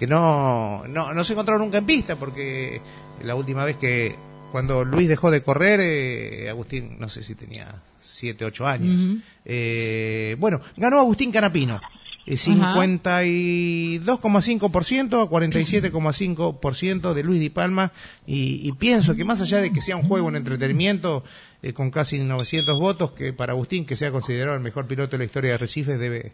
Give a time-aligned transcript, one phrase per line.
[0.00, 2.80] que no, no, no se encontró nunca en pista, porque
[3.22, 4.16] la última vez que
[4.50, 9.20] cuando Luis dejó de correr, eh, Agustín, no sé si tenía 7, 8 años.
[9.44, 11.82] eh, bueno, ganó Agustín Canapino.
[12.24, 17.92] Eh, 52,5% a 47,5% de Luis Di Palma
[18.26, 21.24] y, y pienso que más allá de que sea un juego en entretenimiento
[21.62, 25.18] eh, con casi 900 votos, que para Agustín, que sea considerado el mejor piloto de
[25.18, 26.32] la historia de Recife, debe,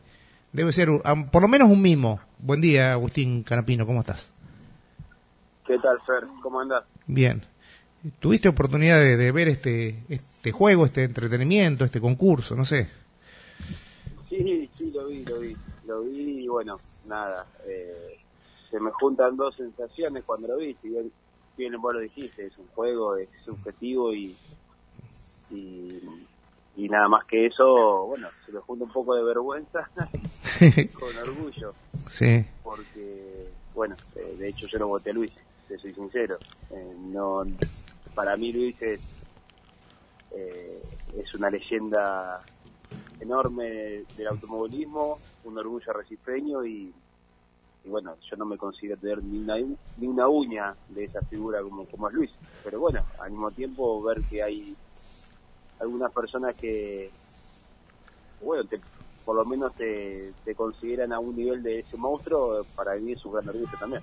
[0.57, 2.19] debe ser am- por lo menos un mimo.
[2.39, 4.31] Buen día, Agustín Canapino, ¿cómo estás?
[5.67, 6.25] ¿Qué tal, Fer?
[6.43, 6.85] ¿Cómo andás?
[7.07, 7.43] Bien.
[8.21, 12.89] ¿Tuviste oportunidad de, de ver este, este juego, este entretenimiento, este concurso, no sé?
[14.29, 15.57] Sí, sí, lo vi, lo vi.
[15.87, 17.47] Lo vi y bueno, nada.
[17.69, 18.17] eh,
[18.71, 20.75] se me juntan dos sensaciones cuando lo vi.
[20.81, 21.13] Si bien,
[21.57, 24.37] bien vos lo dijiste, es un juego, es subjetivo y,
[25.51, 26.01] y,
[26.77, 29.89] y nada más que eso, bueno, se me junta un poco de vergüenza
[30.99, 31.75] con orgullo.
[32.09, 32.45] Sí.
[32.63, 35.33] porque, bueno, eh, de hecho yo lo voté a Luis,
[35.67, 36.39] te soy sincero.
[36.71, 37.45] Eh, no,
[38.15, 39.01] para mí Luis es,
[40.33, 40.83] eh,
[41.17, 42.43] es una leyenda
[43.21, 46.93] enorme del automovilismo, un orgullo recifeño y,
[47.85, 49.57] y bueno, yo no me considero tener ni una,
[49.97, 52.31] ni una uña de esa figura como, como es Luis.
[52.63, 54.77] Pero bueno, al mismo tiempo ver que hay
[55.81, 57.11] algunas personas que,
[58.41, 58.81] bueno, te,
[59.25, 63.33] por lo menos te, te consideran a un nivel de ese monstruo, para es un
[63.33, 64.03] gran orgullo también.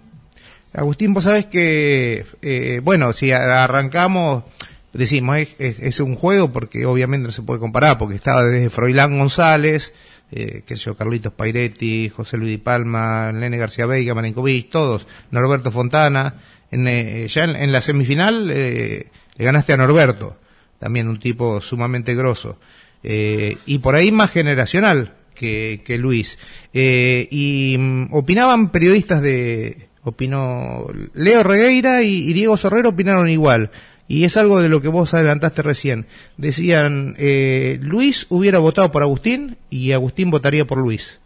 [0.74, 4.44] Agustín, vos sabés que, eh, bueno, si arrancamos,
[4.92, 9.18] decimos, es, es- un juego porque obviamente no se puede comparar, porque estaba desde Froilán
[9.18, 9.94] González,
[10.32, 15.72] eh, qué sé yo, Carlitos Pairetti, José Luis Palma, Nene García Veiga, Marinkovic, todos, Norberto
[15.72, 20.38] Fontana, en, eh, ya en, en la semifinal eh, le ganaste a Norberto,
[20.84, 22.60] también un tipo sumamente grosso,
[23.04, 26.38] eh, y por ahí más generacional que, Luis.
[26.74, 33.72] Eh, y mm, opinaban periodistas de, opinó Leo Regueira y, y Diego Sorrero opinaron igual.
[34.10, 36.06] Y es algo de lo que vos adelantaste recién.
[36.36, 41.22] Decían, eh, Luis hubiera votado por Agustín y Agustín votaría por Luis.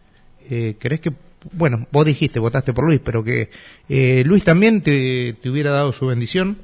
[0.52, 1.14] Eh, ¿Crees que,
[1.52, 3.50] bueno, vos dijiste, votaste por Luis, pero que
[3.90, 6.60] eh, Luis también te, te hubiera dado su bendición?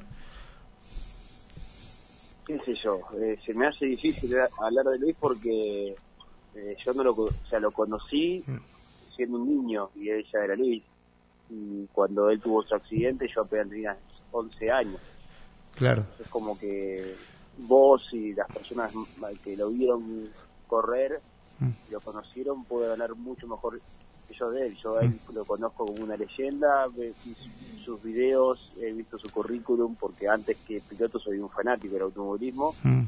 [2.60, 5.96] Qué sé yo, eh, se me hace difícil hablar de Luis porque
[6.56, 8.44] eh, yo no lo, o sea, lo conocí
[9.16, 10.84] siendo un niño y él ya era Luis.
[11.50, 13.98] Y cuando él tuvo su accidente yo apenas tenía
[14.32, 15.02] 11 años.
[15.76, 16.06] Claro.
[16.20, 17.16] Es como que
[17.58, 18.92] vos y las personas
[19.44, 20.30] que lo vieron
[20.68, 21.22] correr,
[21.92, 23.80] lo conocieron, puede ganar mucho mejor
[24.30, 24.78] yo de él.
[24.82, 27.52] Yo a él lo conozco como una leyenda, vi su-
[27.84, 32.76] sus videos, he visto su currículum, porque antes que piloto soy un fanático del automovilismo.
[32.84, 33.04] Mm.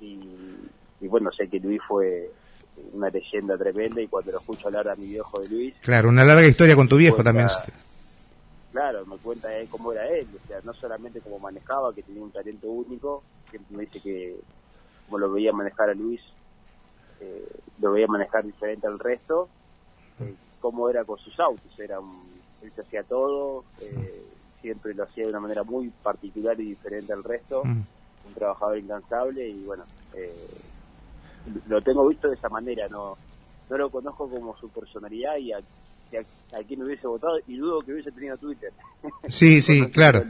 [0.00, 0.70] Y,
[1.00, 2.32] y bueno, sé que Luis fue
[2.74, 6.24] una leyenda tremenda y cuando lo escucho hablar a mi viejo de Luis, Claro, una
[6.24, 7.48] larga historia con tu viejo Cuenta- también.
[8.70, 12.22] claro, me cuenta él cómo era él, o sea, no solamente cómo manejaba, que tenía
[12.22, 14.40] un talento único, siempre me dice que
[15.04, 16.20] como lo veía manejar a Luis,
[17.20, 17.46] eh,
[17.78, 19.50] lo veía manejar diferente al resto,
[20.20, 22.22] eh, cómo era con sus autos, era un,
[22.62, 24.22] él se hacía todo, eh,
[24.60, 27.80] siempre lo hacía de una manera muy particular y diferente al resto, Mm.
[28.28, 29.84] un trabajador incansable y bueno,
[30.16, 30.32] eh,
[31.66, 33.16] lo tengo visto de esa manera, no
[33.70, 37.80] no lo conozco como su personalidad y a, a, a quien hubiese votado y dudo
[37.80, 38.72] que hubiese tenido Twitter.
[39.28, 40.22] Sí, sí, claro.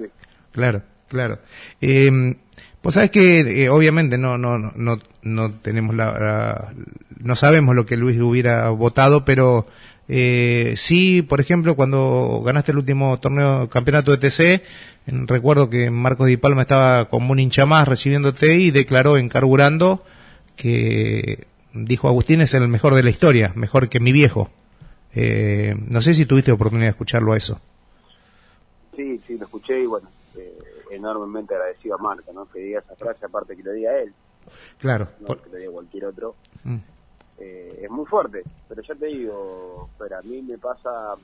[0.53, 1.38] Claro, claro.
[1.81, 2.37] Eh,
[2.81, 6.75] pues sabes que eh, obviamente no, no, no, no, no tenemos la, la-
[7.22, 9.66] no sabemos lo que Luis hubiera votado, pero
[10.09, 14.62] eh, sí, por ejemplo, cuando ganaste el último torneo campeonato de TC,
[15.27, 20.05] recuerdo que Marcos Di Palma estaba como un hincha más recibiéndote y declaró en Carburando
[20.56, 24.50] que dijo Agustín es el mejor de la historia, mejor que mi viejo.
[25.15, 27.61] Eh, no sé si tuviste oportunidad de escucharlo a eso.
[28.97, 30.53] Sí, sí, lo escuché y bueno, eh,
[30.91, 32.47] enormemente agradecido a Marco, ¿no?
[32.50, 34.12] Que diga esa frase, aparte que lo diga él,
[34.78, 35.09] Claro.
[35.21, 36.34] no por- que lo diga cualquier otro.
[36.65, 36.77] Mm.
[37.44, 41.16] Eh, es muy fuerte, pero ya te digo, pero a mí me pasa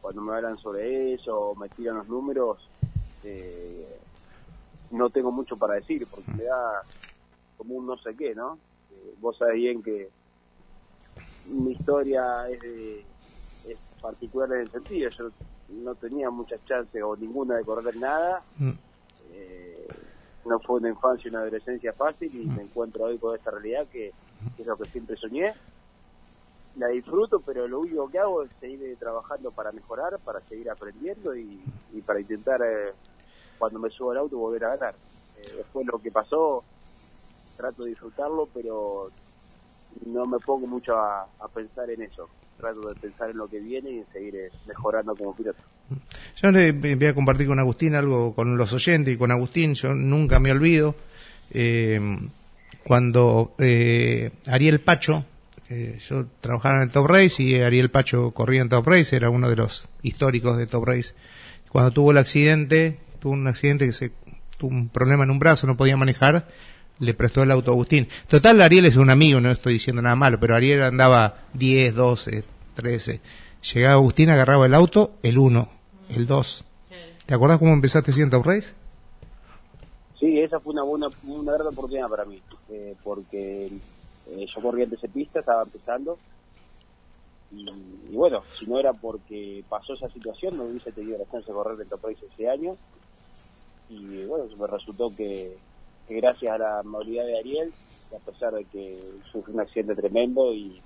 [0.00, 2.68] cuando me hablan sobre eso o me tiran los números,
[3.22, 4.00] eh,
[4.90, 6.82] no tengo mucho para decir porque me da
[7.56, 8.58] como un no sé qué, ¿no?
[8.90, 10.10] Eh, vos sabés bien que
[11.44, 13.06] mi historia es, de-
[13.62, 15.30] es particular en el sentido, yo
[15.68, 18.72] no tenía muchas chances o ninguna de correr nada, Mm.
[19.30, 19.75] eh,
[20.46, 23.86] no fue una infancia y una adolescencia fácil y me encuentro hoy con esta realidad
[23.88, 24.12] que,
[24.56, 25.52] que es lo que siempre soñé.
[26.76, 31.34] La disfruto, pero lo único que hago es seguir trabajando para mejorar, para seguir aprendiendo
[31.34, 31.60] y,
[31.92, 32.92] y para intentar, eh,
[33.58, 34.94] cuando me subo al auto, volver a ganar.
[35.38, 36.62] Eh, después lo que pasó,
[37.56, 39.10] trato de disfrutarlo, pero
[40.04, 42.28] no me pongo mucho a, a pensar en eso.
[42.56, 45.62] Trato de pensar en lo que viene y seguir eh, mejorando como piloto.
[46.42, 49.94] Yo le voy a compartir con Agustín algo, con los oyentes y con Agustín, yo
[49.94, 50.96] nunca me olvido,
[51.50, 52.00] eh,
[52.82, 55.24] cuando eh, Ariel Pacho,
[55.68, 59.50] yo trabajaba en el Top Race y Ariel Pacho corría en Top Race, era uno
[59.50, 61.14] de los históricos de Top Race.
[61.70, 64.12] Cuando tuvo el accidente, tuvo un accidente que se
[64.58, 66.48] tuvo un problema en un brazo, no podía manejar,
[66.98, 68.08] le prestó el auto a Agustín.
[68.28, 72.44] Total, Ariel es un amigo, no estoy diciendo nada malo, pero Ariel andaba 10, 12,
[72.74, 73.20] 13.
[73.74, 75.68] Llegaba Agustín, agarraba el auto, el 1,
[76.10, 76.64] el 2.
[77.26, 78.72] ¿Te acordás cómo empezaste siendo Race?
[80.18, 82.40] Sí, esa fue una buena, una gran oportunidad para mí,
[82.70, 86.18] eh, porque eh, yo corría antes de pista, estaba empezando,
[87.52, 91.52] y, bueno, si no era porque pasó esa situación, no hubiese tenido la chance de
[91.52, 92.76] correr el Top Race ese año,
[93.88, 95.56] y bueno, me resultó que,
[96.14, 97.72] gracias a la movilidad de Ariel,
[98.14, 98.98] a pesar de que
[99.30, 100.80] sufrió un accidente tremendo y,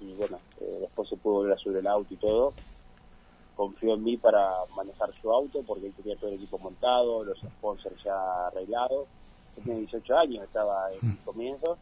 [0.00, 2.52] y bueno, eh, después se pudo volver a subir el auto y todo,
[3.56, 7.38] confió en mí para manejar su auto porque él tenía todo el equipo montado, los
[7.38, 9.06] sponsors ya arreglados.
[9.56, 11.16] Yo tenía 18 años, estaba en mm.
[11.24, 11.76] comienzo.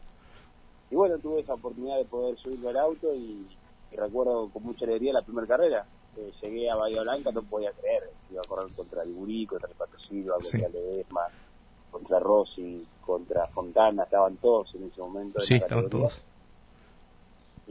[0.89, 3.47] Y bueno, tuve esa oportunidad de poder subirme al auto y,
[3.93, 5.85] recuerdo con mucha alegría la primera carrera.
[6.17, 8.09] Eh, llegué a Bahía Blanca, no podía creer.
[8.29, 11.21] Iba a correr contra el Burí, contra el Pato Silva, contra Ledesma,
[11.91, 15.39] contra Rossi, contra Fontana, estaban todos en ese momento.
[15.41, 16.23] Sí, estaban todos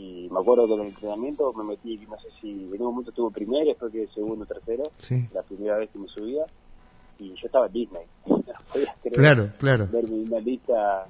[0.00, 3.10] y me acuerdo que en el entrenamiento me metí, no sé si en un momento
[3.10, 4.84] estuve primero, después que segundo, tercero,
[5.34, 6.44] la primera vez que me subía,
[7.18, 8.04] y yo estaba en Disney.
[9.12, 9.88] claro, claro.
[9.92, 11.06] Verme una lista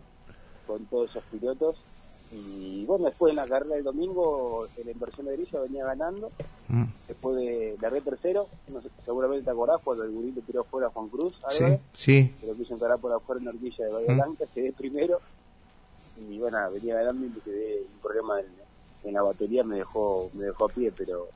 [0.67, 1.77] con todos esos pilotos.
[2.33, 6.31] Y bueno, después en la carrera del domingo, en la inversión de grilla venía ganando.
[6.69, 6.85] Mm.
[7.09, 10.91] Después de la tercero, no sé, seguramente te acordás, cuando el burrito tiró fuera a
[10.91, 12.35] Juan Cruz, sí, sí.
[12.41, 14.17] pero quiso encarar por afuera en la horquilla de Bahía mm.
[14.17, 15.21] Blanca, quedé primero.
[16.29, 18.41] Y bueno, venía ganando y me quedé un problema
[19.05, 21.29] en la batería me dejó me dejó a pie, pero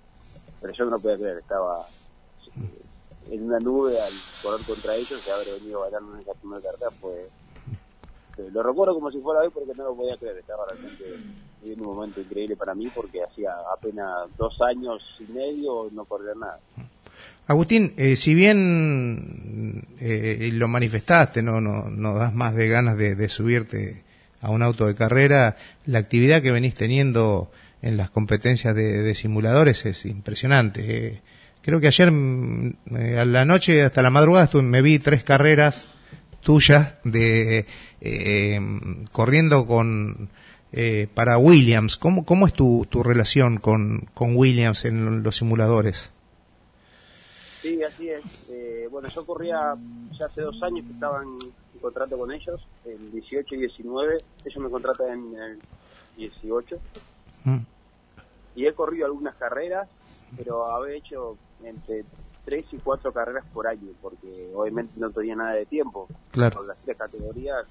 [0.60, 1.86] pero yo no podía creer, estaba
[3.30, 4.12] en una nube al
[4.42, 7.28] correr contra ellos y haber venido ganando en esa primera carrera pues
[8.52, 11.04] lo recuerdo como si fuera hoy porque no lo podía creer, estaba realmente
[11.62, 16.34] viviendo un momento increíble para mí porque hacía apenas dos años y medio no corría
[16.34, 16.58] nada.
[17.46, 23.28] Agustín, eh, si bien eh, lo manifestaste, no, no, no das más de ganas de,
[23.28, 24.02] subirte
[24.40, 25.56] a un auto de carrera,
[25.86, 27.50] la actividad que venís teniendo
[27.82, 31.06] en las competencias de, simuladores es impresionante.
[31.06, 31.20] Eh,
[31.60, 35.86] creo que ayer mm, eh, a la noche hasta la madrugada me vi tres carreras
[36.44, 37.66] tuyas de
[38.00, 38.60] eh,
[39.10, 40.30] corriendo con
[41.14, 41.96] para Williams.
[41.96, 46.10] ¿Cómo, cómo es tu, tu relación con, con Williams en los simuladores?
[47.62, 48.24] Sí, así es.
[48.90, 49.74] bueno, yo corría
[50.18, 51.38] ya hace dos años que estaban
[51.84, 55.58] contrato con ellos, el 18 y 19, ellos me contratan en el
[56.16, 56.78] 18.
[57.44, 57.58] Mm.
[58.56, 59.86] Y he corrido algunas carreras,
[60.34, 62.04] pero había hecho entre
[62.44, 66.08] 3 y 4 carreras por año, porque obviamente no tenía nada de tiempo.
[66.30, 66.56] Claro.
[66.56, 67.66] Por las tres categorías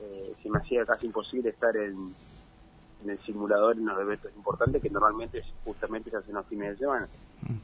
[0.00, 2.14] eh, se me hacía casi imposible estar en,
[3.06, 7.08] el simulador en los eventos importantes que normalmente justamente se hacen los fines de semana.
[7.42, 7.56] Mm.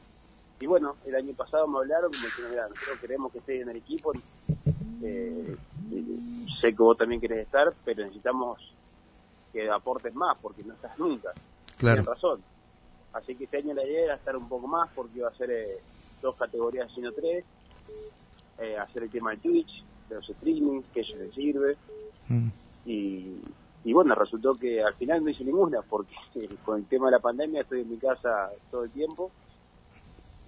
[0.63, 3.61] Y bueno, el año pasado me hablaron y me dijeron, mira, nosotros queremos que estés
[3.61, 4.13] en el equipo,
[5.01, 5.55] eh,
[6.61, 8.59] sé que vos también querés estar, pero necesitamos
[9.51, 11.31] que aportes más, porque no estás nunca.
[11.77, 12.03] Claro.
[12.03, 12.41] Tienes razón.
[13.13, 15.49] Así que este año la idea era estar un poco más, porque iba a ser
[15.49, 15.79] eh,
[16.21, 17.43] dos categorías, sino tres,
[18.59, 21.77] eh, hacer el tema de Twitch, de los streamings, que eso les sirve.
[22.27, 22.49] Mm.
[22.85, 23.41] Y,
[23.83, 26.15] y bueno, resultó que al final no hice ninguna, porque
[26.65, 29.31] con el tema de la pandemia estoy en mi casa todo el tiempo.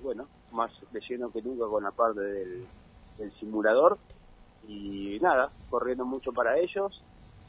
[0.01, 2.65] Bueno, más de lleno que nunca con la parte del,
[3.17, 3.97] del simulador
[4.67, 7.01] y nada, corriendo mucho para ellos,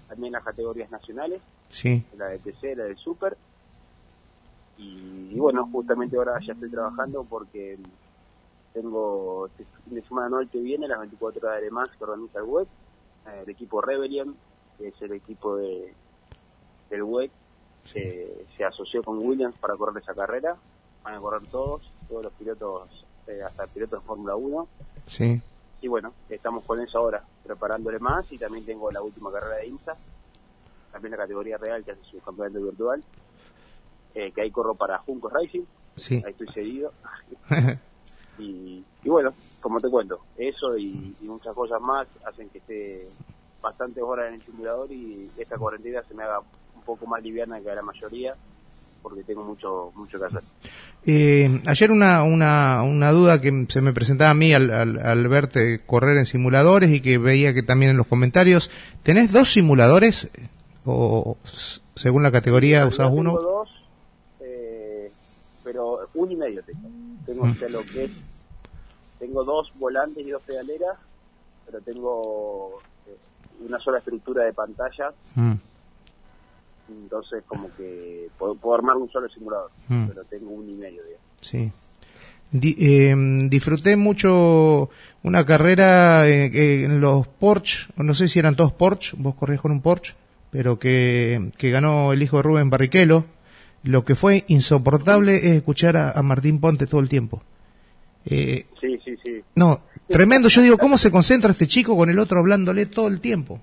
[0.08, 2.04] también las categorías nacionales, sí.
[2.16, 3.36] la de TC, la de Super.
[4.76, 7.78] Y, bueno, justamente ahora ya estoy trabajando porque
[8.74, 12.04] tengo este fin de semana no el que viene, las 24 horas de más que
[12.04, 12.66] organiza el web,
[13.26, 14.36] eh, el equipo Rebellion,
[14.76, 15.94] que es el equipo de
[16.90, 17.30] del web,
[17.84, 20.56] se asoció con Williams para correr esa carrera,
[21.02, 24.68] van a correr todos, todos los pilotos, eh, hasta pilotos de Fórmula 1.
[25.06, 25.40] Sí.
[25.80, 29.68] Y bueno, estamos con eso ahora, preparándole más y también tengo la última carrera de
[29.68, 29.94] INSA,
[30.92, 33.04] también la categoría real que hace su campeonato virtual,
[34.14, 35.64] eh, que ahí corro para Junco Racing,
[36.10, 36.92] ahí estoy seguido.
[38.38, 43.08] y, bueno, como te cuento, eso y, muchas cosas más hacen que esté
[43.62, 47.60] bastantes horas en el simulador y esta cuarentena se me haga un poco más liviana
[47.60, 48.34] que la mayoría
[49.02, 50.42] porque tengo mucho mucho que hacer.
[51.06, 55.82] Eh, ayer una, una, una duda que se me presentaba a mí al, al, verte
[55.84, 58.70] correr en simuladores y que veía que también en los comentarios,
[59.02, 60.30] ¿tenés dos simuladores
[60.86, 61.36] o
[61.94, 63.32] según la categoría usás uno?
[63.32, 63.68] dos,
[66.14, 66.88] un y medio tengo.
[67.26, 68.10] Tengo sea, lo que es,
[69.18, 70.98] tengo dos volantes y dos pedaleras,
[71.64, 73.16] pero tengo eh,
[73.60, 75.12] una sola estructura de pantalla.
[75.34, 75.54] Mm,
[76.88, 80.06] Entonces, como que puedo, puedo armar un solo simulador, Mm.
[80.08, 81.26] pero tengo un y medio, digamos.
[81.40, 81.72] sí.
[82.50, 83.16] Di- eh,
[83.48, 84.88] disfruté mucho
[85.24, 89.72] una carrera eh, en los Porsche, no sé si eran todos Porsche, vos corrías con
[89.72, 90.14] un Porsche,
[90.50, 93.24] pero que, que ganó el hijo de Rubén Barrichello.
[93.84, 97.42] Lo que fue insoportable es escuchar a, a Martín Ponte todo el tiempo.
[98.26, 99.42] Eh, Sí, sí, sí.
[99.54, 100.48] no, tremendo.
[100.48, 103.60] Yo digo, ¿cómo se concentra este chico con el otro hablándole todo el tiempo?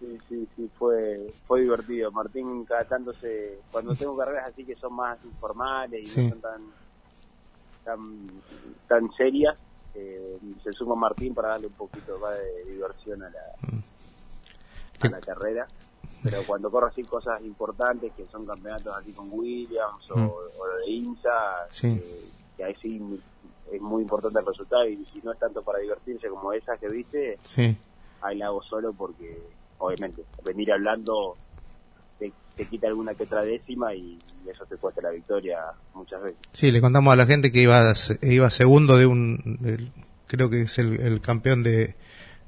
[0.00, 2.10] Sí, sí, sí, fue, fue divertido.
[2.12, 3.58] Martín cada tanto se...
[3.70, 6.22] Cuando tengo carreras así que son más informales y Sí.
[6.22, 6.60] no son tan,
[7.84, 8.00] tan,
[8.88, 9.56] tan serias,
[9.94, 13.40] eh, se suma Martín para darle un poquito más de diversión a la,
[15.00, 15.66] a la carrera.
[16.22, 20.26] Pero cuando corro así cosas importantes, que son campeonatos así con Williams o, Mm.
[20.28, 21.30] o de INSA,
[21.70, 21.88] Sí.
[21.88, 22.24] eh,
[22.56, 23.00] que ahí sí
[23.72, 26.88] es muy importante el resultado y si no es tanto para divertirse como esas que
[26.88, 27.76] viste, Sí.
[28.20, 29.40] ahí la hago solo porque
[29.78, 31.36] obviamente venir hablando
[32.18, 35.58] te, te quita alguna que otra décima y, eso te cuesta la victoria
[35.94, 36.40] muchas veces.
[36.52, 39.38] Sí, le contamos a la gente que iba, iba segundo de un,
[40.26, 41.94] creo que es el, el campeón de,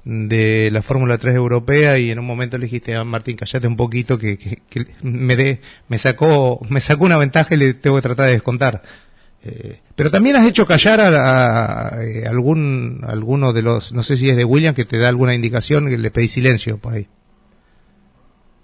[0.05, 3.75] de la Fórmula 3 europea y en un momento le dijiste a Martín, callate un
[3.75, 5.59] poquito que, que, que me
[5.89, 8.83] me sacó, me sacó una ventaja y le tengo que tratar de descontar.
[9.43, 14.01] Eh, pero también has hecho callar a, la- a, eh, algún, alguno de los, no
[14.03, 16.93] sé si es de William que te da alguna indicación que le pedí silencio por
[16.93, 17.07] ahí.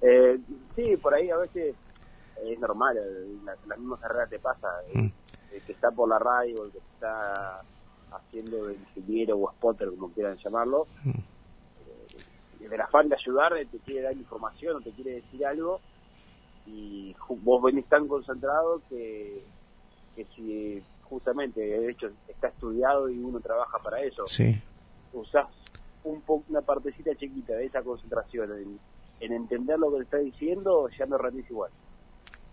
[0.02, 0.38] Eh,
[0.76, 1.76] sí, por ahí a veces
[2.50, 5.12] es normal, eh, la, las mismas carreras te pasa, eh, Mm.
[5.56, 7.62] el que está por la radio, el que está
[8.12, 11.12] haciendo de ingeniero o spotter, como quieran llamarlo, Mm.
[12.70, 15.80] Del afán de ayudar, te quiere dar información o te quiere decir algo
[16.66, 19.44] y vos venís tan concentrado que,
[20.16, 24.56] que si justamente, de hecho, está estudiado y uno trabaja para eso, Sí,
[25.14, 25.48] usás
[26.04, 28.80] un po una partecita chiquita de esa concentración en,
[29.20, 31.72] en entender lo que te está diciendo, ya no rendís igual.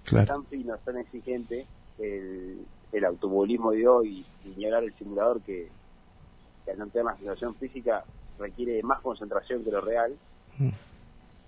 [0.04, 1.66] Es tan fino, es tan exigente
[1.98, 5.68] el, el automovilismo de hoy y ni hablar el simulador que,
[6.64, 8.04] que al no tener la situación física
[8.38, 10.14] requiere más concentración que lo real,
[10.58, 10.70] Mm.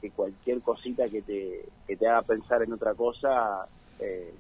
[0.00, 3.66] que cualquier cosita que te, que te haga pensar en otra cosa
[3.99, 4.32] eh,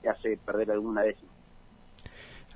[0.00, 1.28] te hace perder alguna décima.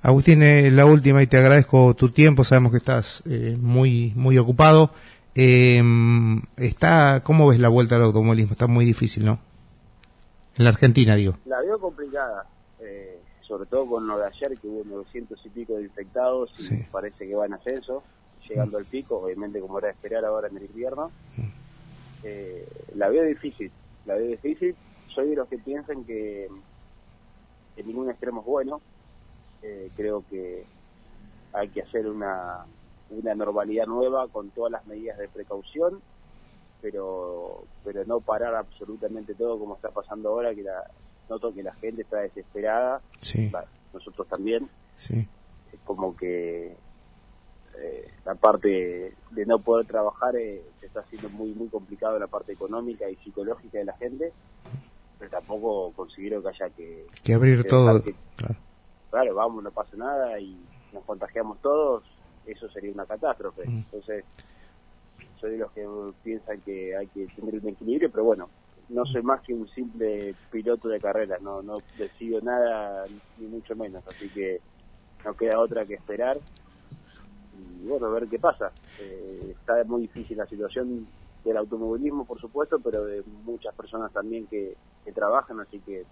[0.01, 4.37] Agustín, eh, la última y te agradezco tu tiempo, sabemos que estás eh, muy muy
[4.37, 4.91] ocupado.
[5.35, 5.81] Eh,
[6.57, 8.53] está, ¿Cómo ves la vuelta al automovilismo?
[8.53, 9.39] Está muy difícil, ¿no?
[10.57, 11.35] En la Argentina, digo.
[11.45, 12.45] La veo complicada,
[12.79, 16.61] eh, sobre todo con lo de ayer, que hubo 900 y pico de infectados y
[16.63, 16.85] Sí.
[16.91, 18.03] parece que va en ascenso,
[18.47, 21.11] llegando al pico, obviamente como era de esperar ahora en el invierno.
[21.37, 21.47] Mm.
[22.23, 23.71] Eh, la veo difícil,
[24.05, 24.75] la veo difícil.
[25.13, 26.49] Soy de los que piensan que,
[27.75, 28.81] que ningún extremo es bueno.
[29.61, 30.65] Eh, creo que
[31.53, 32.65] hay que hacer una,
[33.09, 36.01] una normalidad nueva con todas las medidas de precaución,
[36.81, 40.83] pero pero no parar absolutamente todo como está pasando ahora, que la,
[41.29, 43.51] noto que la gente está desesperada, Sí,
[43.93, 45.27] nosotros también, sí,
[45.71, 46.75] es como que
[47.79, 52.27] eh, la parte de no poder trabajar eh, se está haciendo muy muy complicado la
[52.27, 54.33] parte económica y psicológica de la gente,
[55.17, 58.01] pero tampoco considero que haya que, que abrir que todo.
[58.03, 58.55] que- Claro.
[59.09, 62.03] claro, vamos, no pasa nada y nos contagiamos todos,
[62.45, 63.65] eso sería una catástrofe.
[63.65, 63.77] Mm.
[63.77, 64.25] Entonces,
[65.39, 65.85] soy de los que
[66.21, 68.49] piensan que hay que tener un equilibrio, pero bueno,
[68.89, 73.75] no soy más que un simple piloto de carreras, no, no decido nada, ni mucho
[73.75, 74.61] menos, así que
[75.23, 76.39] no queda otra que esperar
[77.57, 78.71] y bueno, ver qué pasa.
[78.97, 81.07] Eh, está muy difícil la situación
[81.43, 86.05] del automovilismo, por supuesto, pero de muchas personas también que, que trabajan, así que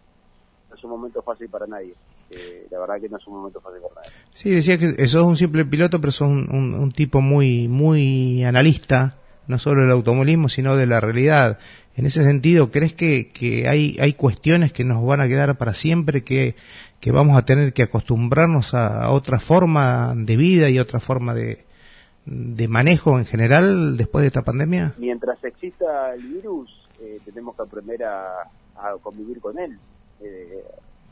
[0.69, 1.95] no es un momento fácil para nadie.
[2.29, 4.17] Eh, la verdad que no es un momento fácil para nadie.
[4.33, 9.17] Sí, decía que sos un simple piloto, pero sos un- un tipo muy muy analista,
[9.47, 11.59] no solo del automovilismo, sino de la realidad.
[11.95, 15.73] En ese sentido, ¿crees que, que hay, hay cuestiones que nos van a quedar para
[15.73, 16.55] siempre, que,
[17.11, 21.65] vamos a tener que acostumbrarnos a, a otra forma de vida y otra forma de,
[22.25, 24.93] de manejo en general después de esta pandemia?
[24.97, 26.69] Mientras exista el virus,
[27.01, 28.43] eh, tenemos que aprender a,
[28.75, 29.77] a convivir con él,
[30.21, 30.63] eh,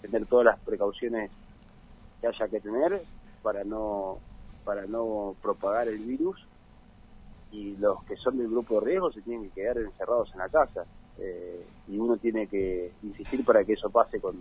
[0.02, 1.30] tener todas las precauciones
[2.22, 3.02] que haya que tener
[3.42, 4.20] para no
[4.64, 6.38] para no propagar el virus
[7.52, 10.50] y los que son del grupo de riesgo se tienen que quedar encerrados en la
[10.50, 10.86] casa
[11.20, 14.36] eh, y uno tiene que insistir para que eso pase con,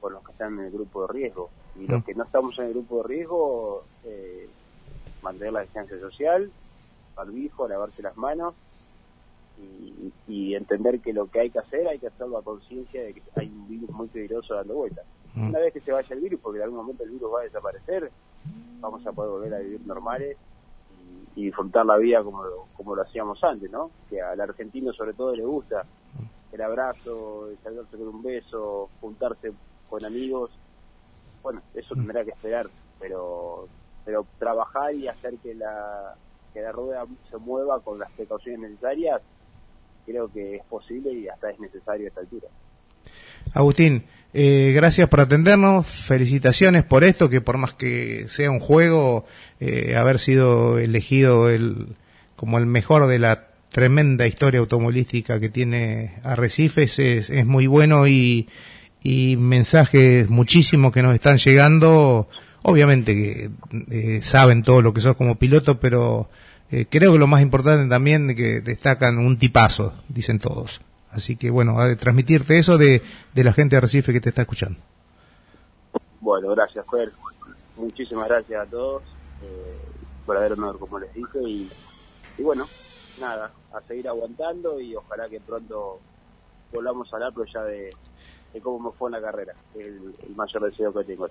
[0.00, 2.04] con los que están en el grupo de riesgo y los Mm.
[2.04, 4.48] que no estamos en el grupo de riesgo eh,
[5.22, 6.50] mantener la distancia social
[7.14, 8.54] barbijo, lavarse las manos
[9.58, 13.14] y, y entender que lo que hay que hacer hay que hacerlo a conciencia de
[13.14, 15.02] que hay un virus muy peligroso dando vuelta.
[15.34, 15.48] Mm.
[15.50, 17.44] Una vez que se vaya el virus, porque en algún momento el virus va a
[17.44, 18.10] desaparecer,
[18.80, 20.36] vamos a poder volver a vivir normales
[21.36, 22.42] y, disfrutar la vida como,
[22.76, 23.90] como lo hacíamos antes, ¿no?
[24.10, 25.84] Que al argentino sobre todo le gusta
[26.52, 29.52] el abrazo, el saludarse con un beso, juntarse
[29.88, 30.50] con amigos.
[31.42, 31.98] Bueno, eso mm.
[31.98, 32.66] tendrá que esperar,
[32.98, 33.68] pero
[34.04, 36.14] pero trabajar y hacer que la
[36.54, 39.20] que la rueda se mueva con las precauciones necesarias
[40.06, 42.48] creo que es posible y hasta es necesario a esta altura.
[43.52, 44.04] Agustín,
[44.38, 49.24] eh, gracias por atendernos, felicitaciones por esto, que por más que sea un juego,
[49.60, 51.96] eh, haber sido elegido el,
[52.36, 58.46] como el mejor de la tremenda historia automovilística que tiene Arrecifes es, muy bueno y,
[59.38, 62.28] mensajes muchísimos que nos están llegando,
[62.62, 63.50] obviamente que
[63.90, 66.28] eh, saben todo lo que sos como piloto, pero
[66.90, 70.82] creo que lo más importante también es que destacan un tipazo, dicen todos.
[71.16, 73.02] Así que bueno, a transmitirte eso de,
[73.34, 74.78] de la gente de Recife que te está escuchando.
[76.20, 77.10] Bueno, gracias, Fer.
[77.76, 79.02] Muchísimas gracias a todos
[79.42, 79.78] eh,
[80.24, 81.70] por habernos, como les dije, y,
[82.38, 82.66] bueno,
[83.20, 86.00] nada, a seguir aguantando y ojalá que pronto
[86.72, 87.90] volvamos a hablar, pero ya de,
[88.62, 91.28] cómo me fue en la carrera, el, mayor deseo que tengo.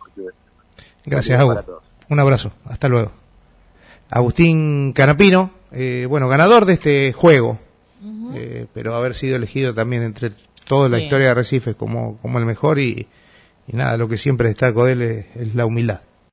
[1.04, 1.74] Gracias, Agustín.
[2.10, 3.12] Un abrazo, hasta luego.
[4.10, 7.58] Agustín Canapino, eh, bueno, ganador de este juego,
[8.34, 10.32] eh, pero haber sido elegido también entre
[10.68, 13.08] toda la historia de Recife como, como el mejor y,
[13.68, 16.02] y nada, lo que siempre destaco de él es la humildad.